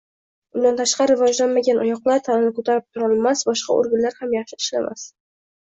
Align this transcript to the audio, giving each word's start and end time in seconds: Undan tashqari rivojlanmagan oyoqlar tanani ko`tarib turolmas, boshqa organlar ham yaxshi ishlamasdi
Undan 0.59 0.79
tashqari 0.79 1.11
rivojlanmagan 1.11 1.83
oyoqlar 1.83 2.25
tanani 2.29 2.55
ko`tarib 2.57 2.89
turolmas, 2.97 3.47
boshqa 3.53 3.79
organlar 3.85 4.21
ham 4.25 4.37
yaxshi 4.41 4.61
ishlamasdi 4.65 5.11